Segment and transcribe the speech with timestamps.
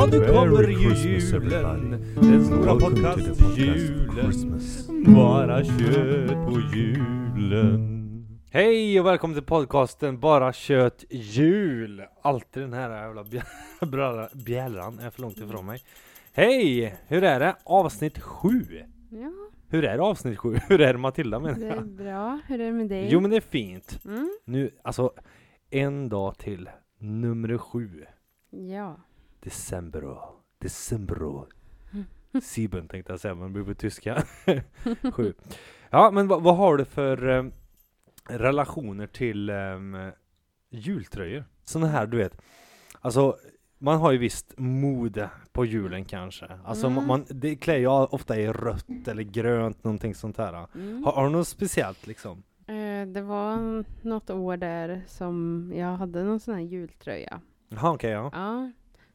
[0.00, 1.90] Ja, nu kommer ju julen.
[2.14, 4.60] Den stora podcast-julen.
[5.14, 8.00] Bara kött på julen.
[8.50, 12.02] Hej och välkommen till podcasten Bara kött jul.
[12.22, 13.42] Alltid den här jävla bjä-
[13.86, 15.78] bra- bjällran är för långt ifrån mig.
[16.32, 16.94] Hej!
[17.06, 17.56] Hur är det?
[17.64, 18.64] Avsnitt sju.
[19.10, 19.32] Ja,
[19.68, 20.56] Hur är det avsnitt sju?
[20.68, 21.86] Hur är det Matilda menar det är jag?
[21.88, 22.40] bra.
[22.46, 23.08] Hur är det med dig?
[23.10, 24.00] Jo men det är fint.
[24.04, 24.30] Mm?
[24.44, 25.12] Nu, alltså
[25.70, 26.70] en dag till.
[26.98, 28.04] Nummer sju.
[28.50, 28.96] Ja.
[29.40, 30.18] December.
[30.58, 31.16] December.
[32.42, 34.22] Sieben tänkte jag säga, men det blir på tyska.
[35.12, 35.34] Sju.
[35.90, 37.44] Ja, men vad, vad har du för eh,
[38.28, 40.10] relationer till um,
[40.70, 41.44] jultröjor?
[41.64, 42.42] Sådana här, du vet.
[43.00, 43.36] Alltså,
[43.78, 46.46] man har ju visst mode på julen kanske.
[46.64, 47.06] Alltså, Mm.
[47.06, 50.66] man, det klär ju ofta i rött eller grönt, någonting sånt här.
[50.74, 51.04] Mm.
[51.04, 52.42] Har, har du något speciellt liksom?
[52.66, 57.40] Eh, det var något år där som jag hade någon sån här jultröja.
[57.68, 58.30] Jaha, okej, ja.
[58.32, 58.70] Ja.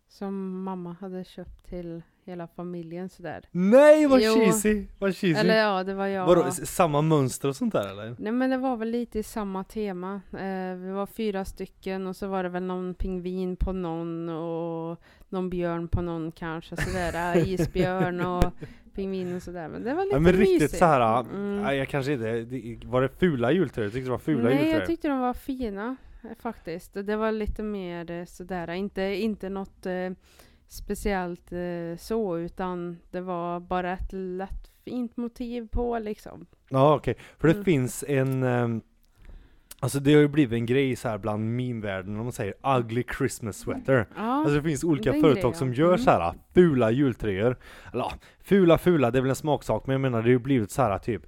[0.08, 3.46] Som mamma hade köpt till hela familjen sådär.
[3.52, 4.34] Nej, vad Jo.
[4.36, 4.86] cheesy!
[5.00, 5.40] Vad cheesy!
[5.40, 6.26] Eller ja, det var jag.
[6.26, 8.16] Vadå, samma mönster och sånt där eller?
[8.20, 10.22] Nej men det var väl lite i samma tema.
[10.34, 15.02] Eh, vi var fyra stycken och så var det väl någon pingvin på någon och
[15.30, 17.38] någon björn på någon kanske sådär.
[17.48, 18.44] Isbjörn och
[18.94, 19.68] pingvin och sådär.
[19.70, 20.80] Men det var lite Ja men riktigt mysigt.
[20.80, 21.20] så här.
[21.20, 21.62] Mm.
[21.62, 23.86] nej, jag kanske inte, var det fula jultröjor?
[23.86, 24.80] Jag tyckte det var fula Nej, jultröjor.
[24.80, 25.96] jag tyckte de var fina
[26.40, 26.94] faktiskt.
[26.94, 30.12] Det var lite mer eh, sådär, inte, inte något eh,
[30.68, 36.46] speciellt eh, så, utan det var bara ett lätt fint motiv på liksom.
[36.70, 37.66] Ja okej, för det Mm.
[37.66, 38.82] finns en ehm,
[39.80, 43.04] Alltså det har ju blivit en grej så här bland meme-världen, om man säger ugly
[43.18, 44.08] Christmas sweater.
[44.16, 45.54] Ja, Alltså det finns olika den företag grejen.
[45.58, 45.98] som gör Mm.
[46.00, 47.58] så här fula jultröjor.
[47.94, 48.12] Eller
[48.44, 50.82] fula fula, det är väl en smaksak, men jag menar det har ju blivit så
[50.82, 51.22] här typ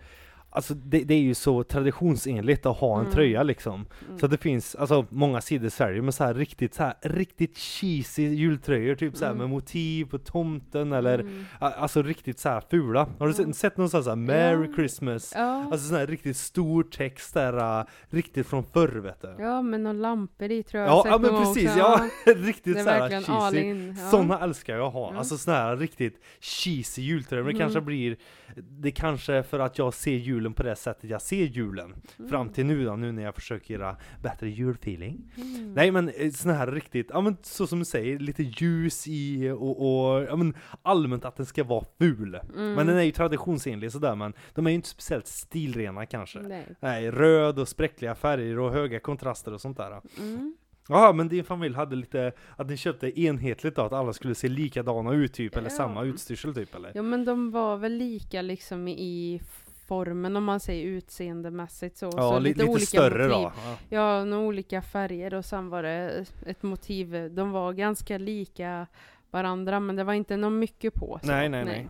[0.57, 3.13] Alltså det, det är ju så traditionsenligt att ha en Mm.
[3.13, 3.85] tröja liksom.
[4.07, 4.19] mm.
[4.19, 8.23] Så det finns, alltså många sidor säljer med så här riktigt så här riktigt cheesy
[8.23, 9.41] jultröjor, typ så här Mm.
[9.41, 11.45] med motiv på tomten eller Mm.
[11.59, 13.07] Alltså riktigt så här fula.
[13.19, 14.73] Har du sett, sett någon sån här Merry.
[14.73, 15.33] Christmas?
[15.35, 19.35] Ja, Alltså sån här riktigt stor text där, uh, riktigt från förr vet du.
[19.39, 20.89] ja, med några lampor i tror jag.
[20.91, 21.79] Ja, ja men precis, också.
[21.79, 22.07] ja!
[22.35, 23.59] Riktigt så här cheesy.
[23.69, 23.95] in.
[23.99, 24.09] Ja.
[24.11, 25.17] Såna älskar jag att ha, Ja.
[25.17, 27.43] alltså såna här riktigt cheesy jultröjor.
[27.43, 27.85] Men det kanske Mm.
[27.85, 28.17] blir,
[28.55, 31.95] det kanske är för att jag ser julen på det sättet jag ser julen.
[32.19, 32.29] Mm.
[32.29, 35.31] Fram till nu då, nu när jag försöker göra bättre julfeeling.
[35.37, 35.73] Mm.
[35.73, 39.49] Nej men eh, såna här riktigt, ja men så som du säger, lite ljus i
[39.49, 39.79] och,
[40.15, 42.39] och ja men allmänt att den ska vara ful.
[42.55, 42.73] Mm.
[42.73, 46.39] Men den är ju traditionsenlig sådär men de är ju inte speciellt stilrena kanske.
[46.39, 46.65] Nej.
[46.79, 50.01] Nej, röd och spräckliga färger och höga kontraster och sånt där.
[50.19, 50.55] Mm.
[50.89, 54.47] Ja men din familj hade lite, att ni köpte enhetligt då, att alla skulle se
[54.47, 55.75] likadana ut typ, eller Ja.
[55.75, 56.91] samma utstyrsel typ eller?
[56.95, 59.41] Ja men de var väl lika liksom i
[59.87, 62.05] formen om man säger utseendemässigt så.
[62.05, 63.29] Ja, så li- lite, olika större motiv.
[63.29, 63.51] då.
[63.65, 63.77] Ja.
[63.89, 67.31] Ja, några olika färger och sen var det ett motiv.
[67.35, 68.87] De var ganska lika
[69.31, 71.19] varandra men det var inte något mycket på.
[71.21, 71.27] Så.
[71.27, 71.89] Nej, nej, nej.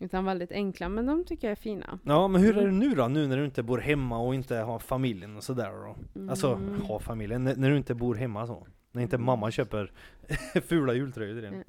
[0.00, 1.98] Utan väldigt enkla, men de tycker jag är fina.
[2.04, 2.78] Ja men hur är det Mm.
[2.78, 5.96] nu då, nu när du inte bor hemma och inte har familjen och sådär då?
[6.30, 6.80] Alltså, Mm.
[6.80, 8.66] ha familjen, när du inte bor hemma så?
[8.92, 9.26] När inte Mm.
[9.26, 9.92] mamma köper
[10.68, 11.64] fula jultröjor till dig?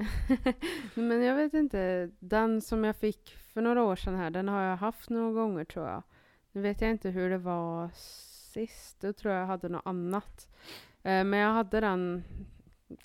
[1.08, 4.62] men jag vet inte, den som jag fick för några år sedan här, den har
[4.62, 6.04] jag haft några gånger tror jag.
[6.52, 7.90] Nu vet jag inte hur det var
[8.54, 10.48] sist, då tror jag jag hade något annat.
[11.04, 12.24] Eh, men jag hade den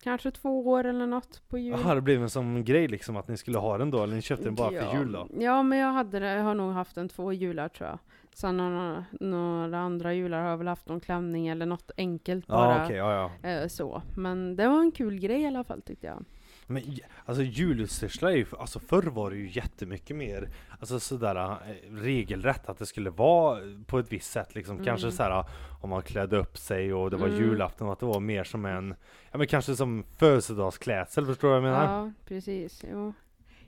[0.03, 1.79] kanske två år eller något på jul.
[1.81, 4.23] Jaha, det blev en sån grej liksom att ni skulle ha den då, eller ni
[4.23, 4.83] köpte den bara ja.
[4.91, 5.29] för jul då?
[5.39, 7.99] Ja, men jag, hade det, jag har nog haft den två jular tror jag.
[8.35, 12.55] Sen några, några andra jular har jag väl haft någon klänning eller något enkelt Ja
[12.55, 12.85] bara.
[12.85, 13.49] okej, ja ja.
[13.49, 14.03] eh, så.
[14.17, 16.25] Men det var en kul grej i alla fall tyckte jag.
[16.71, 16.83] Men
[17.25, 20.49] alltså julutstyrslar är ju, alltså förr var det ju jättemycket mer,
[20.81, 21.57] alltså sådär eh,
[21.95, 25.17] regelrätt att det skulle vara på ett visst sätt liksom, kanske Mm.
[25.17, 25.45] såhär
[25.81, 27.41] om man klädde upp sig och det var Mm.
[27.41, 28.95] julafton, att det var mer som en,
[29.33, 31.99] ja men kanske som födelsedagsklädsel, förstår du vad jag menar?
[32.05, 32.85] Ja, precis.
[32.93, 33.13] Jo.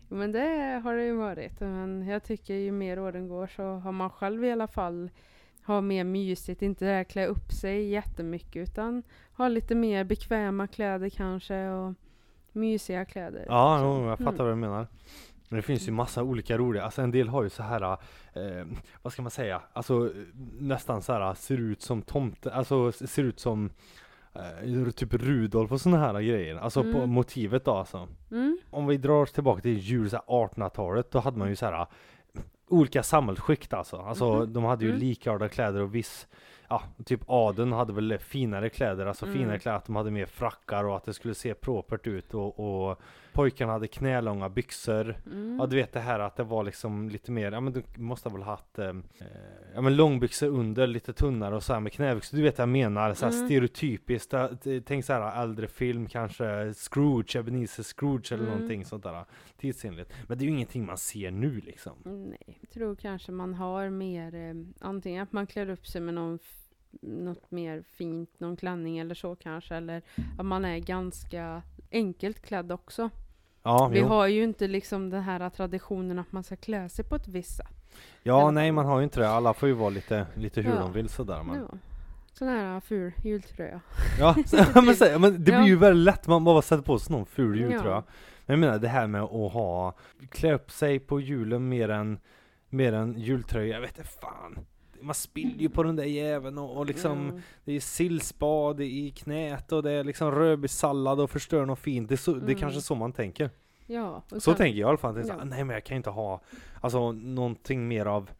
[0.09, 1.61] Men det har det ju varit.
[1.61, 5.11] Men jag tycker ju mer åren går så har man själv i alla fall
[5.63, 10.67] har mer mysigt, inte det här klä upp sig jättemycket utan ha lite mer bekväma
[10.67, 11.95] kläder kanske och
[12.53, 13.45] mysiga kläder.
[13.49, 13.85] Ja, Så.
[13.85, 14.47] jo, jag fattar Mm.
[14.47, 14.87] vad du menar.
[15.49, 17.83] Men det finns ju massa olika roliga, alltså en del har ju så här,
[18.33, 18.65] eh,
[19.03, 20.13] vad ska man säga, alltså
[20.61, 23.71] nästan så här ser ut som tomte, alltså ser ut som
[24.35, 27.11] eh, typ Rudolf och såna här grejer, alltså på Mm.
[27.11, 28.09] motivet då alltså.
[28.31, 28.59] Mm.
[28.71, 31.67] Om vi drar oss tillbaka till jul, så här 1800-talet, då hade man ju så
[31.67, 31.87] här
[32.69, 33.97] olika samhällsskikt alltså.
[33.97, 34.53] Alltså Mhm.
[34.53, 35.01] de hade ju Mm.
[35.01, 36.27] likartade kläder och viss
[36.71, 39.39] ja, typ adeln hade väl finare kläder, alltså Mm.
[39.39, 42.61] finare kläder, att de hade mer frackar och att det skulle se propert ut och,
[42.91, 43.01] och
[43.33, 45.17] pojkarna hade knälånga byxor.
[45.27, 45.57] Mm.
[45.61, 48.29] Ja du vet det här att det var liksom lite mer, ja men du måste
[48.29, 48.93] ha väl haft eh,
[49.75, 52.69] Ja men långbyxor under, lite tunnare och så här med knäbyxor, du vet vad jag
[52.73, 53.47] menar, så här Mm.
[53.47, 54.49] stereotypiskt, eh,
[54.87, 58.55] tänk så här äldre film kanske, Scrooge, Ebenezer Scrooge eller Mm.
[58.55, 59.25] någonting sånt där
[59.57, 60.13] tidsenligt.
[60.29, 61.93] Men det är ju ingenting man ser nu liksom.
[62.05, 66.15] Nej, jag tror kanske man har mer, eh, antingen att man klär upp sig med
[66.15, 66.39] någon
[67.03, 70.03] något mer fint, någon klänning eller så kanske, eller
[70.39, 73.11] att man är ganska enkelt klädd också.
[73.63, 74.07] Ja, Vi jo.
[74.07, 77.57] har ju inte liksom den här traditionen att man ska klä sig på ett visst
[77.57, 77.93] sätt.
[78.23, 80.79] ja nej man har ju inte det, alla får ju vara lite, lite hur Ja.
[80.81, 81.57] de vill sådär men.
[81.57, 81.79] Ja.
[82.33, 83.81] Sån här ful jultröja.
[84.19, 84.35] Ja,
[84.75, 87.61] men, så, men det blir ju väldigt lätt, man bara sätter på sig någon ful
[87.61, 87.67] Ja.
[87.69, 88.03] jultröja.
[88.47, 89.95] Men jag menar det här med att ha,
[90.31, 92.19] klä upp sig på julen mer än,
[92.69, 94.59] mer än jultröja, jag vet inte fan.
[95.03, 97.43] Man spiller ju på den där jäveln och, och liksom, Ja.
[97.65, 102.09] det är sillspad i knät och det är liksom rödbetssallad och förstör något fint.
[102.09, 102.59] Det är, så, det är Mm.
[102.59, 103.51] kanske så man tänker.
[103.87, 105.25] Ja, Så sen- tänker jag i alla fall.
[105.29, 105.45] Ja.
[105.45, 106.41] Nej men jag kan inte ha,
[106.81, 108.31] alltså någonting mer av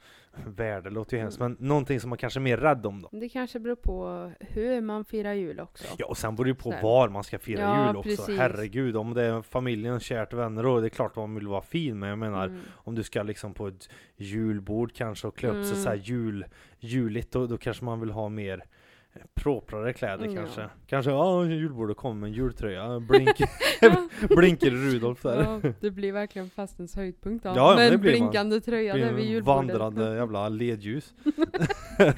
[0.47, 1.57] värde, låter ju hemskt, Mm.
[1.59, 3.09] men någonting som man kanske är mer rädd om då.
[3.13, 5.85] Det kanske beror på hur man firar jul också.
[5.99, 6.83] Ja och sen beror det ju på Sådär.
[6.83, 8.09] var man ska fira Ja, jul också.
[8.17, 8.39] precis.
[8.39, 11.99] Herregud, om det är familjen, kärt vänner då, det är klart man vill vara fin,
[11.99, 12.61] men jag menar Mm.
[12.73, 15.83] om du ska liksom på ett julbord kanske och klä upp sig Mm.
[15.85, 16.45] så här jul,
[16.79, 18.65] juligt, då, då kanske man vill ha mer
[19.13, 20.61] eh, proprare kläder Mm, kanske.
[20.61, 20.69] ja.
[20.87, 23.31] Kanske, ja julbordet kommer med en jultröja, blink,
[24.37, 25.43] blinker Rudolf där.
[25.63, 27.49] Ja, det blir verkligen fastens höjdpunkt då.
[27.51, 28.19] Ja, ja, men med det blir man.
[28.21, 29.47] blinkande tröja Blir där vid julbordet.
[29.57, 31.15] vandrande jävla ledljus.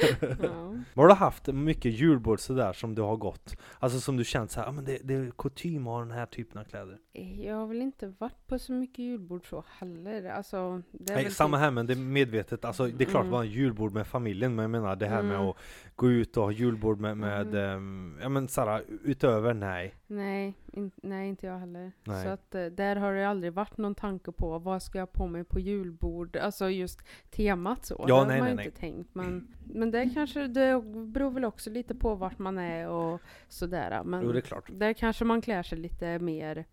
[0.42, 0.74] Ja.
[0.94, 3.56] Har du haft mycket julbord sådär som du har gått?
[3.78, 6.26] Alltså som du känt såhär, ah, men det, det är kutym att ha den här
[6.26, 6.98] typen av kläder.
[7.42, 10.30] Jag har väl inte varit på så mycket julbord så heller.
[10.30, 13.22] Alltså, det är Nej, samma typ- här men det är medvetet, alltså det är klart
[13.22, 13.32] Mm.
[13.32, 15.48] var en julbord med familjen men jag menar det här med Mm.
[15.48, 15.56] att
[15.96, 17.56] gå ut och ha julbord med, med Mm.
[17.76, 19.94] ehm, ja men såhär utöver, nej.
[20.06, 21.92] Nej, in, nej, inte jag heller.
[22.04, 22.22] Nej.
[22.24, 25.12] Så att eh, där har det aldrig varit någon tanke på vad ska jag ha
[25.12, 26.36] på mig på julbord?
[26.36, 27.00] Alltså just
[27.30, 27.96] temat så.
[27.98, 28.92] Ja, det har nej, man nej, inte nej.
[28.92, 29.14] tänkt.
[29.14, 34.02] Men, men det kanske, det beror väl också lite på vart man är och sådär.
[34.04, 34.70] Men Jo det är klart.
[34.72, 36.64] där kanske man klär sig lite mer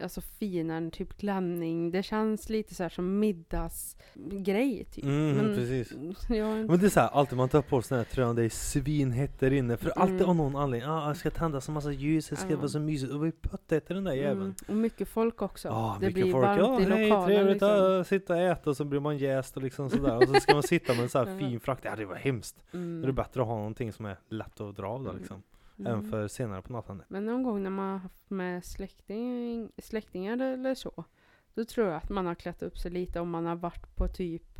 [0.00, 1.90] Alltså finare, typ klänning.
[1.90, 5.04] Det känns lite så här som middagsgrej typ.
[5.04, 5.92] Mm, Men- precis.
[6.28, 8.48] Ja, Men det är såhär, alltid man tar på sig den här tröjan, det är
[8.48, 9.76] svinhett där inne.
[9.76, 10.28] För alltid Mm.
[10.30, 12.56] av någon anledning, ah, jag ska tända så massa ljus, det ska Ja.
[12.56, 13.12] vara så mysigt.
[13.12, 14.40] Och vi puttet i den där jäveln.
[14.42, 15.68] mm, och mycket folk också.
[15.68, 16.44] Ja, det mycket blir folk.
[16.46, 17.26] varmt Ja, i hej, lokalen.
[17.26, 18.00] trevligt liksom.
[18.00, 20.16] att sitta och äta och så blir man jäst och liksom sådär.
[20.16, 21.78] Och så ska man sitta med en sån här fin frack.
[21.82, 22.64] Ja, det var hemskt.
[22.72, 22.96] Mm.
[23.00, 25.20] Då är det bättre att ha någonting som är lätt att dra av då Mm.
[25.20, 25.42] liksom.
[25.78, 25.92] Mm.
[25.92, 27.02] Även för senare på natten.
[27.08, 31.04] Men någon gång när man har haft med släkting, släktingar eller så,
[31.54, 34.08] då tror jag att man har klätt upp sig lite om man har varit på
[34.08, 34.54] typ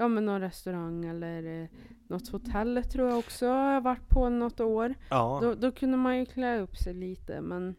[0.00, 1.68] Ja men någon restaurang eller eh,
[2.08, 4.94] något hotell tror jag också jag har varit på något år.
[5.10, 7.74] Ja, Då, då kunde man ju klä upp sig lite men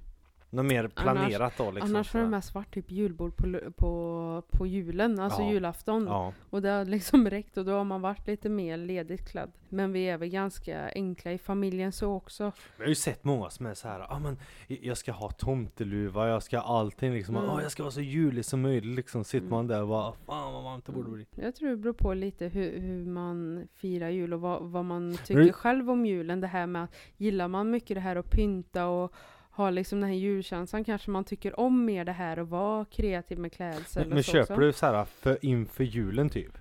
[0.51, 1.95] något mer planerat då liksom.
[1.95, 5.51] annars har det mest varit typ julbord på, på, på julen, alltså Ja.
[5.51, 6.05] julafton.
[6.07, 9.51] Ja, Och det har liksom räckt och då har man varit lite mer ledigt klädd.
[9.69, 12.43] Men vi är väl ganska enkla i familjen så också.
[12.77, 14.37] jag har ju sett många som är så här, ah, men
[14.67, 17.49] jag ska ha tomteluva, jag ska ha allting liksom, Mm.
[17.49, 19.23] ah, jag ska vara så julig som möjligt liksom.
[19.23, 19.49] Sitter Mm.
[19.49, 21.25] man där och bara, fan vad varmt det borde bli.
[21.35, 25.07] Jag tror det beror på lite hur, hur man firar jul och vad, vad man
[25.07, 26.41] Men tycker det- själv om julen.
[26.41, 29.13] Det här med att gillar man mycket det här att pynta och
[29.51, 33.39] ha liksom den här julkänslan kanske man tycker om mer det här och vara kreativ
[33.39, 34.65] med klädsel Men, men så köper också.
[34.65, 36.57] du så här för, inför julen typ?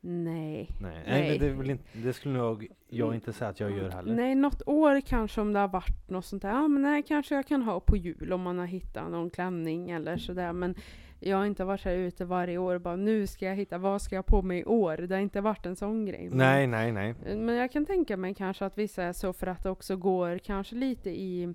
[0.00, 0.70] Nej.
[0.80, 1.38] Nej, Nej.
[1.38, 4.14] Det, väl inte, det skulle nog jag inte säga att jag gör heller.
[4.14, 6.48] Nej, något år kanske om det har varit något sånt där.
[6.48, 9.90] Ja, men nej, kanske jag kan ha på jul om man har hittat någon klänning
[9.90, 10.52] eller sådär.
[10.52, 10.74] Men
[11.20, 14.02] jag har inte varit här ute varje år och bara nu ska jag hitta, vad
[14.02, 14.96] ska jag på mig i år?
[14.96, 16.28] Det har inte varit en sån grej.
[16.32, 17.14] Nej, nej, nej.
[17.36, 20.38] Men jag kan tänka mig kanske att vissa är så för att det också går
[20.38, 21.54] kanske lite i,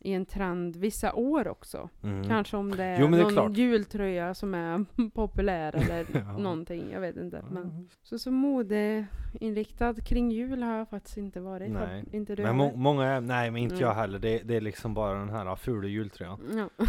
[0.00, 1.88] i en trend vissa år också.
[2.02, 2.28] Mm.
[2.28, 6.38] Kanske om det är Jo, men det är någon jultröja som är populär eller Ja.
[6.38, 6.90] någonting.
[6.92, 7.44] Jag vet inte.
[7.50, 7.88] Men, Mm.
[8.02, 11.72] så, så modeinriktad kring jul har jag faktiskt inte varit.
[11.72, 12.04] Har Nej.
[12.12, 13.86] Inte du Men må, många är, nej men inte Mm.
[13.88, 14.18] jag heller.
[14.18, 16.40] Det, det är liksom bara den här fula jultröjan.
[16.56, 16.84] Ja.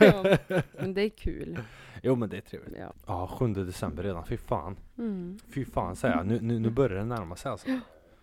[0.00, 0.36] ja.
[0.80, 1.58] Men det är kul.
[2.02, 2.78] Jo men det är trevligt.
[2.78, 2.92] Ja.
[3.06, 4.24] Ja, 7 december redan.
[4.26, 4.76] Fy fan.
[4.98, 5.38] Mm.
[5.54, 6.26] Fy fan säger jag.
[6.26, 7.68] Nu, nu, nu börjar det närma sig alltså.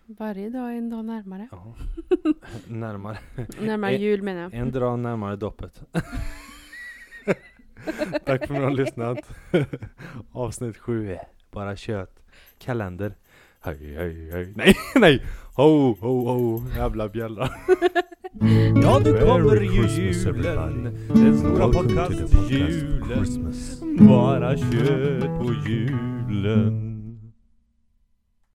[0.08, 1.48] Varje dag är en dag närmare.
[1.50, 1.74] Ja.
[2.66, 3.18] Närmare.
[3.60, 4.54] Närmare jul menar jag.
[4.54, 5.82] En dag närmare doppet.
[8.24, 9.18] Tack för att ni har lyssnat.
[10.32, 11.16] Avsnitt 7.
[11.50, 12.22] Bara kött.
[12.58, 13.14] Kalender.
[13.60, 14.52] Hej, hej, hej.
[14.56, 15.22] Nej, nej!
[15.56, 16.62] Ho, ho, ho.
[16.76, 17.48] Jävla bjällra.
[18.82, 20.98] Ja, nu kommer ju julen.
[21.08, 23.08] Den stora podcast podcast-julen.
[23.08, 23.80] Christmas.
[23.98, 26.85] Bara kött på julen.